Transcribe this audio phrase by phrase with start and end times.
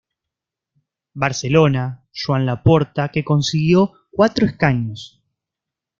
[1.13, 5.21] Barcelona, Joan Laporta, que consiguió cuatro escaños.